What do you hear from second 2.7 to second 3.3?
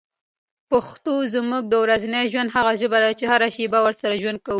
ژبه ده چي